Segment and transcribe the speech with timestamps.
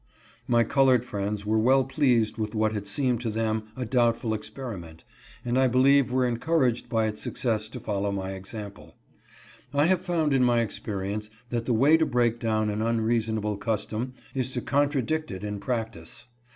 [0.47, 5.03] My colored friends were well pleased with what had seemed to them a doubtful experiment,
[5.45, 8.95] and I believe were encouraged by its success to follow my example.
[9.35, 13.57] * I have found in my experience that the way to break down an unreasonable
[13.57, 16.25] custom, is to contradict it in practice.